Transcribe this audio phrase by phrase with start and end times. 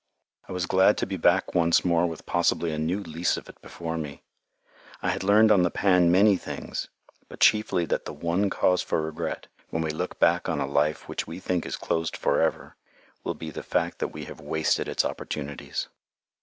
[0.49, 3.61] I was glad to be back once more with possibly a new lease of it
[3.61, 4.23] before me.
[5.03, 6.87] I had learned on the pan many things,
[7.29, 11.07] but chiefly that the one cause for regret, when we look back on a life
[11.07, 12.77] which we think is closed forever,
[13.23, 15.87] will be the fact that we have wasted its opportunities.